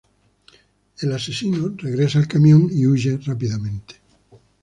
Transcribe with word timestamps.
El 0.99 1.11
asesino 1.11 1.75
regresa 1.77 2.17
al 2.17 2.27
camión 2.27 2.67
y 2.71 2.87
huye 2.87 3.17
rápidamente. 3.19 3.97